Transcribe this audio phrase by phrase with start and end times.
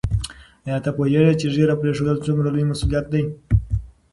[0.65, 3.23] آیا ته پوهېږې چې ږیره پرېښودل څومره لوی مسؤلیت دی؟